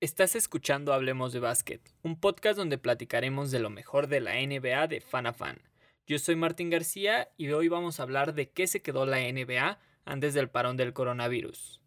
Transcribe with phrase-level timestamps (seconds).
[0.00, 4.86] Estás escuchando Hablemos de Básquet, un podcast donde platicaremos de lo mejor de la NBA
[4.86, 5.60] de fan a fan.
[6.06, 9.80] Yo soy Martín García y hoy vamos a hablar de qué se quedó la NBA
[10.04, 11.82] antes del parón del coronavirus.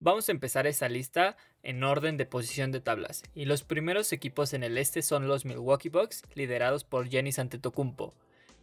[0.00, 4.52] Vamos a empezar esa lista en orden de posición de tablas, y los primeros equipos
[4.52, 8.14] en el este son los Milwaukee Bucks, liderados por Giannis Antetokounmpo.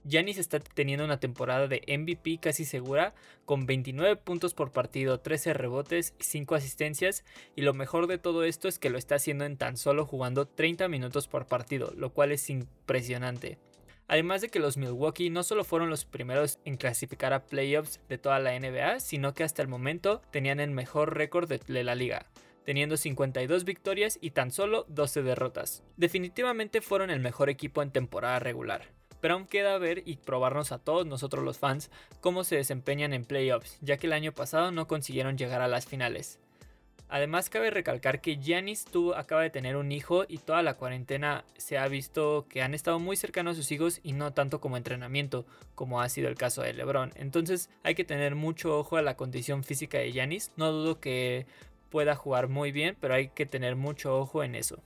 [0.05, 5.53] Giannis está teniendo una temporada de MVP casi segura, con 29 puntos por partido, 13
[5.53, 9.43] rebotes y 5 asistencias, y lo mejor de todo esto es que lo está haciendo
[9.43, 13.57] en tan solo jugando 30 minutos por partido, lo cual es impresionante.
[14.07, 18.17] Además de que los Milwaukee no solo fueron los primeros en clasificar a playoffs de
[18.17, 22.27] toda la NBA, sino que hasta el momento tenían el mejor récord de la liga,
[22.65, 25.83] teniendo 52 victorias y tan solo 12 derrotas.
[25.97, 28.83] Definitivamente fueron el mejor equipo en temporada regular.
[29.21, 31.89] Pero aún queda ver y probarnos a todos nosotros los fans
[32.21, 35.87] cómo se desempeñan en playoffs, ya que el año pasado no consiguieron llegar a las
[35.87, 36.39] finales.
[37.07, 41.45] Además cabe recalcar que Giannis tuvo, acaba de tener un hijo y toda la cuarentena
[41.55, 44.75] se ha visto que han estado muy cercanos a sus hijos y no tanto como
[44.75, 45.45] entrenamiento,
[45.75, 47.11] como ha sido el caso de LeBron.
[47.15, 50.51] Entonces hay que tener mucho ojo a la condición física de Giannis.
[50.57, 51.45] No dudo que
[51.89, 54.81] pueda jugar muy bien, pero hay que tener mucho ojo en eso.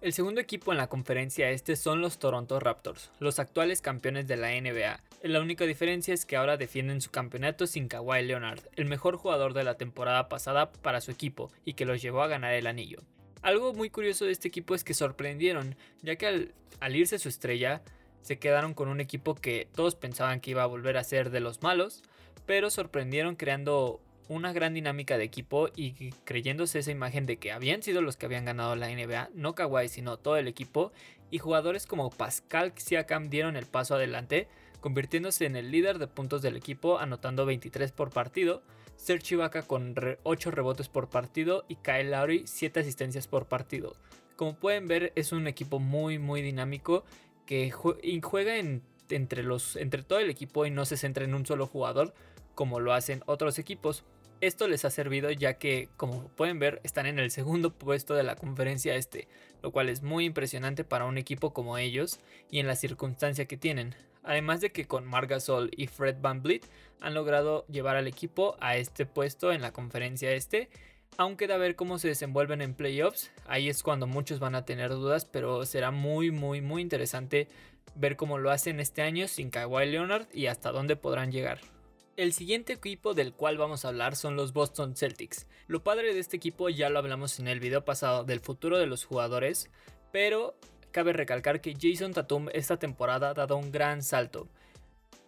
[0.00, 4.38] El segundo equipo en la conferencia este son los Toronto Raptors, los actuales campeones de
[4.38, 4.98] la NBA.
[5.22, 9.52] La única diferencia es que ahora defienden su campeonato sin Kawhi Leonard, el mejor jugador
[9.52, 13.02] de la temporada pasada para su equipo y que los llevó a ganar el anillo.
[13.42, 16.26] Algo muy curioso de este equipo es que sorprendieron, ya que
[16.80, 17.82] al, irse su estrella,
[18.22, 21.40] se quedaron con un equipo que todos pensaban que iba a volver a ser de
[21.40, 22.02] los malos,
[22.46, 27.82] pero sorprendieron creando una gran dinámica de equipo y creyéndose esa imagen de que habían
[27.82, 30.92] sido los que habían ganado la NBA, no Kawhi, sino todo el equipo,
[31.30, 34.48] y jugadores como Pascal Siakam dieron el paso adelante,
[34.80, 38.62] convirtiéndose en el líder de puntos del equipo, anotando 23 por partido,
[38.96, 43.94] Serge Ibaka con 8 rebotes por partido y Kyle Lowry 7 asistencias por partido.
[44.36, 47.04] Como pueden ver, es un equipo muy muy dinámico
[47.46, 49.42] que juega entre,
[50.02, 52.14] todo el equipo y no se centra en un solo jugador
[52.54, 54.04] como lo hacen otros equipos.
[54.40, 58.22] Esto les ha servido ya que, como pueden ver, están en el segundo puesto de
[58.22, 59.28] la conferencia este,
[59.62, 62.20] lo cual es muy impresionante para un equipo como ellos
[62.50, 63.94] y en la circunstancia que tienen.
[64.22, 66.66] Además de que con Margasol y Fred Van Vliet
[67.00, 70.70] han logrado llevar al equipo a este puesto en la conferencia este.
[71.16, 74.90] Aunque de ver cómo se desenvuelven en playoffs, ahí es cuando muchos van a tener
[74.90, 77.48] dudas, pero será muy muy muy interesante
[77.94, 81.60] ver cómo lo hacen este año sin Kawhi Leonard y hasta dónde podrán llegar.
[82.16, 85.46] El siguiente equipo del cual vamos a hablar son los Boston Celtics.
[85.68, 88.86] Lo padre de este equipo ya lo hablamos en el video pasado del futuro de
[88.86, 89.70] los jugadores,
[90.12, 90.54] pero
[90.90, 94.48] cabe recalcar que Jason Tatum esta temporada ha dado un gran salto.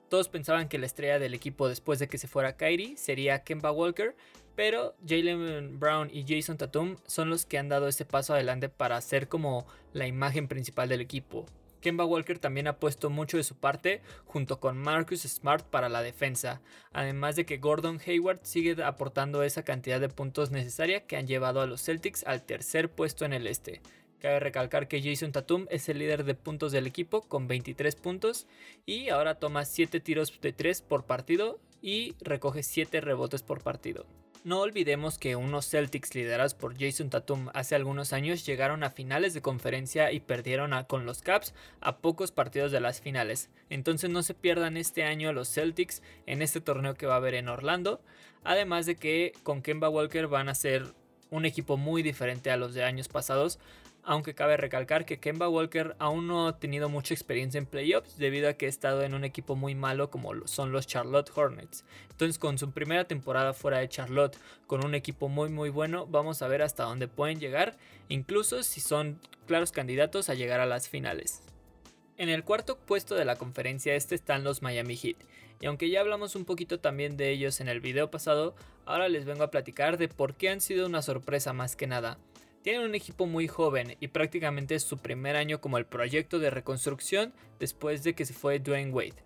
[0.08, 3.70] Todos pensaban que la estrella del equipo después de que se fuera Kyrie sería Kemba
[3.70, 4.14] Walker,
[4.54, 9.00] pero Jalen Brown y Jason Tatum son los que han dado ese paso adelante para
[9.00, 11.46] ser como la imagen principal del equipo.
[11.82, 16.00] Kemba Walker también ha puesto mucho de su parte junto con Marcus Smart para la
[16.00, 16.62] defensa,
[16.92, 21.60] además de que Gordon Hayward sigue aportando esa cantidad de puntos necesaria que han llevado
[21.60, 23.82] a los Celtics al tercer puesto en el este.
[24.20, 28.46] Cabe recalcar que Jason Tatum es el líder de puntos del equipo con 23 puntos
[28.86, 34.06] y ahora toma 7 tiros de 3 por partido y recoge 7 rebotes por partido.
[34.44, 39.34] No olvidemos que unos Celtics liderados por Jason Tatum hace algunos años llegaron a finales
[39.34, 43.50] de conferencia y perdieron con los Caps a pocos partidos de las finales.
[43.70, 47.34] Entonces no se pierdan este año los Celtics en este torneo que va a haber
[47.34, 48.00] en Orlando.
[48.42, 50.92] Además de que con Kemba Walker van a ser
[51.30, 53.60] un equipo muy diferente a los de años pasados,
[54.04, 58.48] aunque cabe recalcar que Kemba Walker aún no ha tenido mucha experiencia en playoffs debido
[58.48, 61.84] a que ha estado en un equipo muy malo como son los Charlotte Hornets.
[62.10, 64.36] Entonces con su primera temporada fuera de Charlotte
[64.66, 67.76] con un equipo muy muy bueno vamos a ver hasta dónde pueden llegar,
[68.08, 71.42] incluso si son claros candidatos a llegar a las finales.
[72.18, 75.16] En el cuarto puesto de la conferencia este están los Miami Heat,
[75.60, 78.54] y aunque ya hablamos un poquito también de ellos en el video pasado,
[78.84, 82.18] ahora les vengo a platicar de por qué han sido una sorpresa más que nada.
[82.62, 86.50] Tienen un equipo muy joven y prácticamente es su primer año como el proyecto de
[86.50, 89.24] reconstrucción después de que se fue Dwayne Wade.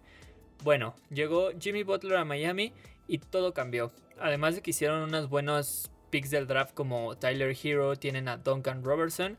[0.65, 2.73] Bueno, llegó Jimmy Butler a Miami
[3.07, 3.93] y todo cambió.
[4.19, 8.83] Además de que hicieron unos buenos picks del draft como Tyler Hero, tienen a Duncan
[8.83, 9.37] Robertson,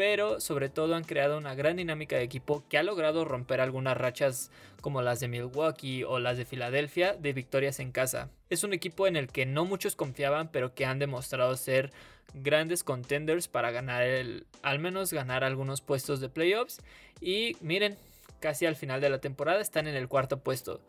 [0.00, 3.98] pero sobre todo han creado una gran dinámica de equipo que ha logrado romper algunas
[3.98, 4.50] rachas
[4.80, 8.30] como las de Milwaukee o las de Filadelfia de victorias en casa.
[8.48, 11.92] Es un equipo en el que no muchos confiaban, pero que han demostrado ser
[12.32, 16.80] grandes contenders para ganar el, al menos ganar algunos puestos de playoffs.
[17.20, 17.98] Y miren,
[18.40, 20.80] casi al final de la temporada están en el cuarto puesto.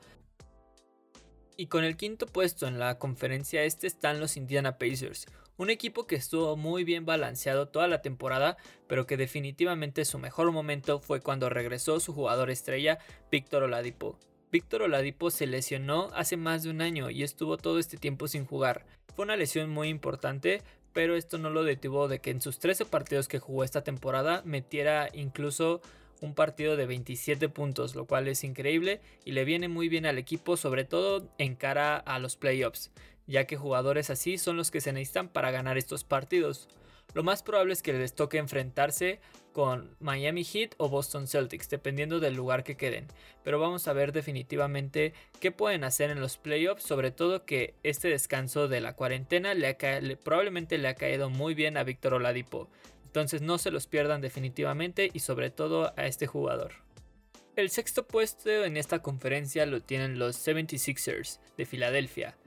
[1.57, 5.27] Y con el quinto puesto en la conferencia este están los Indiana Pacers,
[5.61, 10.51] un equipo que estuvo muy bien balanceado toda la temporada, pero que definitivamente su mejor
[10.51, 12.97] momento fue cuando regresó su jugador estrella,
[13.31, 14.17] Víctor Oladipo.
[14.51, 18.43] Víctor Oladipo se lesionó hace más de un año y estuvo todo este tiempo sin
[18.43, 18.87] jugar.
[19.15, 20.63] Fue una lesión muy importante,
[20.93, 24.41] pero esto no lo detuvo de que en sus 13 partidos que jugó esta temporada
[24.43, 25.81] metiera incluso
[26.21, 30.17] un partido de 27 puntos, lo cual es increíble y le viene muy bien al
[30.17, 32.91] equipo, sobre todo en cara a los playoffs
[33.31, 36.68] ya que jugadores así son los que se necesitan para ganar estos partidos.
[37.13, 39.19] Lo más probable es que les toque enfrentarse
[39.51, 43.07] con Miami Heat o Boston Celtics, dependiendo del lugar que queden.
[43.44, 48.07] Pero vamos a ver definitivamente qué pueden hacer en los playoffs, sobre todo que este
[48.07, 49.75] descanso de la cuarentena le,
[50.24, 52.69] probablemente le ha caído muy bien a Víctor Oladipo.
[53.06, 56.75] Entonces no se los pierdan definitivamente y sobre todo a este jugador.
[57.57, 62.38] El sexto puesto en esta conferencia lo tienen los 76ers de Filadelfia.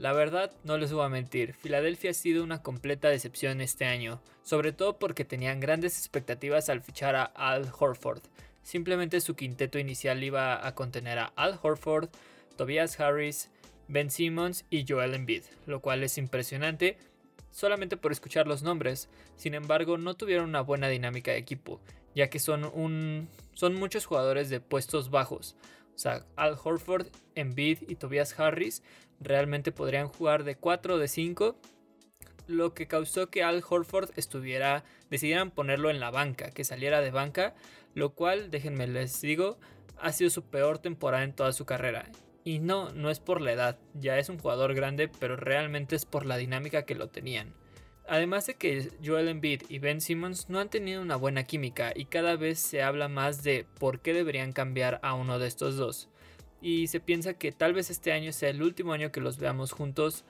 [0.00, 4.22] La verdad, no les voy a mentir, Filadelfia ha sido una completa decepción este año,
[4.42, 8.22] sobre todo porque tenían grandes expectativas al fichar a Al Horford.
[8.62, 12.08] Simplemente su quinteto inicial iba a contener a Al Horford,
[12.56, 13.50] Tobias Harris,
[13.88, 16.96] Ben Simmons y Joel Embiid, lo cual es impresionante
[17.50, 19.10] solamente por escuchar los nombres.
[19.36, 21.78] Sin embargo, no tuvieron una buena dinámica de equipo,
[22.14, 25.56] ya que son, un, son muchos jugadores de puestos bajos.
[26.00, 28.82] Sea, Al Horford, Embiid y Tobias Harris
[29.20, 31.56] realmente podrían jugar de 4 o de 5,
[32.46, 37.10] lo que causó que Al Horford estuviera, decidieran ponerlo en la banca, que saliera de
[37.10, 37.54] banca,
[37.92, 39.58] lo cual, déjenme les digo,
[39.98, 42.10] ha sido su peor temporada en toda su carrera.
[42.44, 46.06] Y no, no es por la edad, ya es un jugador grande, pero realmente es
[46.06, 47.59] por la dinámica que lo tenían.
[48.10, 52.06] Además de que Joel Embiid y Ben Simmons no han tenido una buena química y
[52.06, 56.08] cada vez se habla más de por qué deberían cambiar a uno de estos dos
[56.60, 59.70] y se piensa que tal vez este año sea el último año que los veamos
[59.70, 60.24] juntos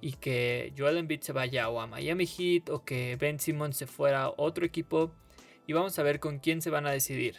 [0.00, 3.88] y que Joel Embiid se vaya o a Miami Heat o que Ben Simmons se
[3.88, 5.10] fuera a otro equipo
[5.66, 7.34] y vamos a ver con quién se van a decidir.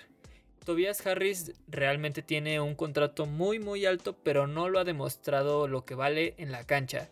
[0.66, 5.86] Tobias Harris realmente tiene un contrato muy muy alto pero no lo ha demostrado lo
[5.86, 7.10] que vale en la cancha.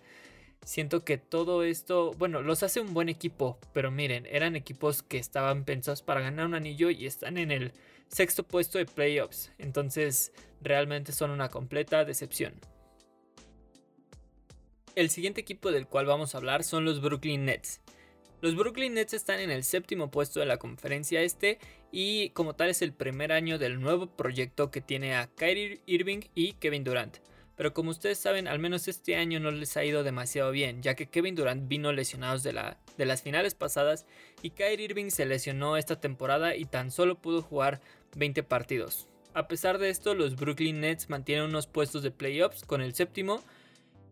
[0.65, 5.17] Siento que todo esto, bueno, los hace un buen equipo, pero miren, eran equipos que
[5.17, 7.73] estaban pensados para ganar un anillo y están en el
[8.07, 9.51] sexto puesto de playoffs.
[9.57, 10.31] Entonces,
[10.61, 12.53] realmente son una completa decepción.
[14.95, 17.81] El siguiente equipo del cual vamos a hablar son los Brooklyn Nets.
[18.41, 21.59] Los Brooklyn Nets están en el séptimo puesto de la conferencia este
[21.91, 26.21] y como tal es el primer año del nuevo proyecto que tiene a Kyrie Irving
[26.35, 27.17] y Kevin Durant.
[27.55, 30.95] Pero como ustedes saben, al menos este año no les ha ido demasiado bien, ya
[30.95, 34.05] que Kevin Durant vino lesionados de, la, de las finales pasadas
[34.41, 37.79] y Kyrie Irving se lesionó esta temporada y tan solo pudo jugar
[38.15, 39.07] 20 partidos.
[39.35, 43.43] A pesar de esto, los Brooklyn Nets mantienen unos puestos de playoffs con el séptimo,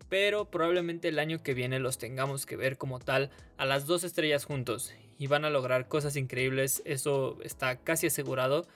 [0.07, 4.03] pero probablemente el año que viene los tengamos que ver como tal a las dos
[4.03, 8.67] estrellas juntos y van a lograr cosas increíbles, eso está casi asegurado,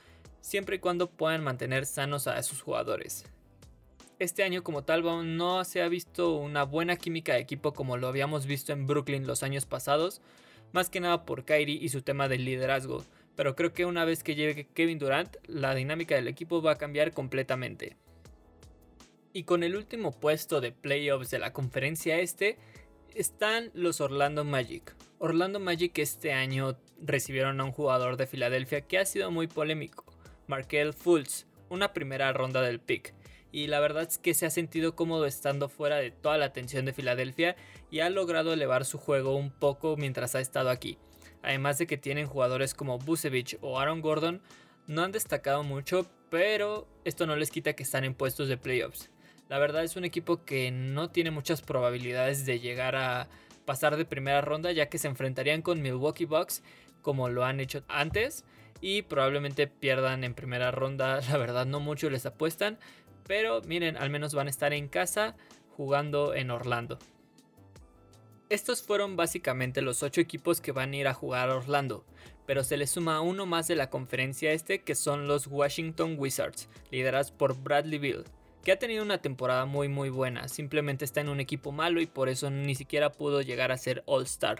[0.42, 3.26] siempre y cuando puedan mantener sanos a sus jugadores
[4.20, 5.04] este año como tal
[5.38, 9.28] no se ha visto una buena química de equipo como lo habíamos visto en Brooklyn
[9.28, 10.22] los años pasados,
[10.72, 13.04] más que nada por Kyrie y su tema del liderazgo,
[13.36, 16.78] pero creo que una vez que llegue Kevin Durant, la dinámica del equipo va a
[16.78, 17.98] cambiar completamente.
[19.34, 22.58] Y con el último puesto de playoffs de la conferencia este,
[23.14, 24.96] están los Orlando Magic.
[25.20, 30.06] Orlando Magic este año recibieron a un jugador de Filadelfia que ha sido muy polémico,
[30.48, 33.14] Markel Fultz, una primera ronda del pick
[33.52, 36.86] y la verdad es que se ha sentido cómodo estando fuera de toda la atención
[36.86, 37.56] de Filadelfia
[37.90, 40.98] y ha logrado elevar su juego un poco mientras ha estado aquí.
[41.42, 44.42] Además de que tienen jugadores como Busevich o Aaron Gordon,
[44.88, 49.10] no han destacado mucho, pero esto no les quita que están en puestos de playoffs.
[49.48, 53.30] La verdad es un equipo que no tiene muchas probabilidades de llegar a
[53.66, 56.64] pasar de primera ronda ya que se enfrentarían con Milwaukee Bucks
[57.02, 58.44] como lo han hecho antes
[58.82, 62.78] y probablemente pierdan en primera ronda, la verdad no mucho les apuestan,
[63.28, 65.36] pero miren, al menos van a estar en casa
[65.76, 66.98] jugando en Orlando.
[68.50, 72.06] Estos fueron básicamente los 8 equipos que van a ir a jugar a Orlando,
[72.46, 76.70] pero se le suma uno más de la conferencia este que son los Washington Wizards,
[76.92, 78.24] liderados por Bradley Bill,
[78.64, 82.06] que ha tenido una temporada muy muy buena, simplemente está en un equipo malo y
[82.06, 84.60] por eso ni siquiera pudo llegar a ser All Star.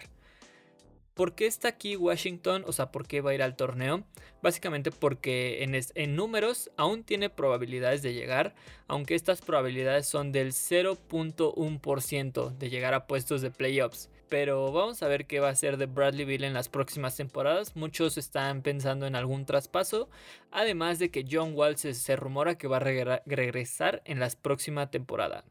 [1.16, 2.62] ¿Por qué está aquí Washington?
[2.66, 4.04] O sea, ¿por qué va a ir al torneo?
[4.42, 8.54] Básicamente porque en, números aún tiene probabilidades de llegar,
[8.86, 14.10] aunque estas probabilidades son del 0.1% de llegar a puestos de playoffs.
[14.28, 17.76] Pero vamos a ver qué va a hacer de Bradley Bill en las próximas temporadas.
[17.76, 20.10] Muchos están pensando en algún traspaso,
[20.50, 22.80] además de que John Wall se rumora que va a
[23.24, 25.46] regresar en la próxima temporada.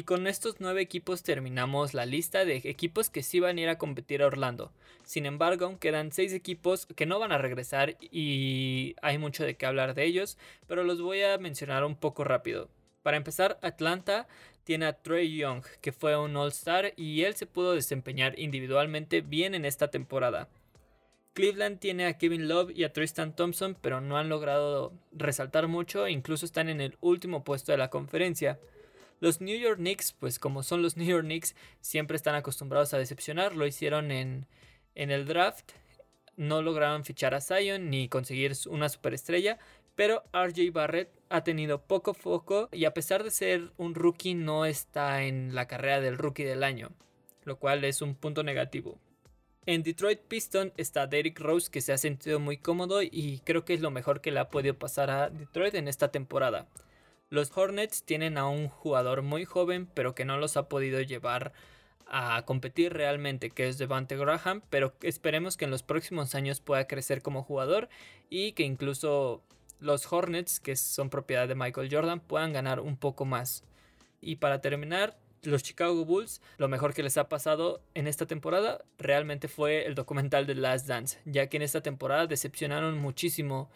[0.00, 3.68] Y con estos nueve equipos terminamos la lista de equipos que sí van a ir
[3.68, 4.72] a competir a Orlando.
[5.04, 9.66] Sin embargo, quedan seis equipos que no van a regresar y hay mucho de qué
[9.66, 12.70] hablar de ellos, pero los voy a mencionar un poco rápido.
[13.02, 14.26] Para empezar, Atlanta
[14.64, 19.54] tiene a Trey Young, que fue un All-Star y él se pudo desempeñar individualmente bien
[19.54, 20.48] en esta temporada.
[21.34, 26.08] Cleveland tiene a Kevin Love y a Tristan Thompson, pero no han logrado resaltar mucho,
[26.08, 28.58] incluso están en el último puesto de la conferencia.
[29.20, 32.98] Los New York Knicks, pues como son los New York Knicks, siempre están acostumbrados a
[32.98, 33.54] decepcionar.
[33.54, 34.46] Lo hicieron en,
[34.94, 35.72] en el draft.
[36.36, 39.58] No lograron fichar a Zion ni conseguir una superestrella.
[39.94, 44.64] Pero RJ Barrett ha tenido poco foco y a pesar de ser un rookie no
[44.64, 46.90] está en la carrera del rookie del año.
[47.44, 48.98] Lo cual es un punto negativo.
[49.66, 53.74] En Detroit Piston está Derrick Rose que se ha sentido muy cómodo y creo que
[53.74, 56.66] es lo mejor que le ha podido pasar a Detroit en esta temporada.
[57.30, 61.52] Los Hornets tienen a un jugador muy joven, pero que no los ha podido llevar
[62.08, 66.88] a competir realmente, que es Devante Graham, pero esperemos que en los próximos años pueda
[66.88, 67.88] crecer como jugador
[68.30, 69.44] y que incluso
[69.78, 73.62] los Hornets, que son propiedad de Michael Jordan, puedan ganar un poco más.
[74.20, 78.84] Y para terminar, los Chicago Bulls, lo mejor que les ha pasado en esta temporada
[78.98, 83.70] realmente fue el documental de Last Dance, ya que en esta temporada decepcionaron muchísimo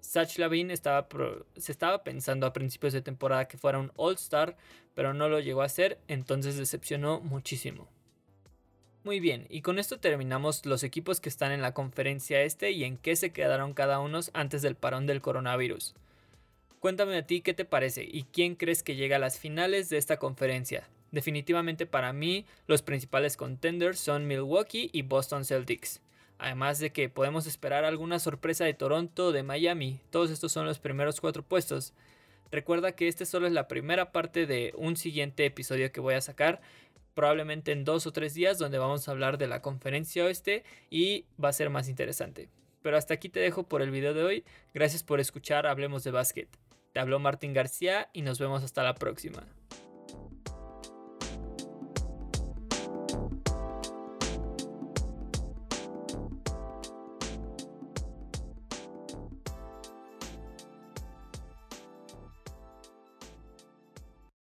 [0.00, 1.06] Sach Lavin estaba
[1.56, 4.56] se estaba pensando a principios de temporada que fuera un All-Star,
[4.94, 7.88] pero no lo llegó a hacer, entonces decepcionó muchísimo.
[9.02, 12.84] Muy bien, y con esto terminamos los equipos que están en la conferencia este y
[12.84, 15.94] en qué se quedaron cada uno antes del parón del coronavirus.
[16.80, 19.96] Cuéntame a ti qué te parece y quién crees que llega a las finales de
[19.98, 20.88] esta conferencia.
[21.12, 26.00] Definitivamente para mí los principales contenders son Milwaukee y Boston Celtics.
[26.40, 30.00] Además de que podemos esperar alguna sorpresa de Toronto o de Miami.
[30.08, 31.92] Todos estos son los primeros cuatro puestos.
[32.50, 36.22] Recuerda que este solo es la primera parte de un siguiente episodio que voy a
[36.22, 36.62] sacar.
[37.14, 41.26] Probablemente en dos o tres días donde vamos a hablar de la conferencia oeste y
[41.42, 42.48] va a ser más interesante.
[42.80, 44.44] Pero hasta aquí te dejo por el video de hoy.
[44.72, 46.48] Gracias por escuchar Hablemos de Básquet.
[46.94, 49.44] Te habló Martín García y nos vemos hasta la próxima.